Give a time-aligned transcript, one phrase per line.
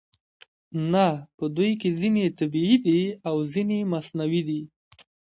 [0.91, 1.05] نه
[1.37, 4.61] په دوی کې ځینې یې طبیعي دي او ځینې یې مصنوعي دي